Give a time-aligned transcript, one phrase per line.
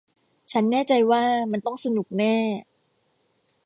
[0.51, 2.37] ฉันแน่ใจว่ามันต้องสนุกแน่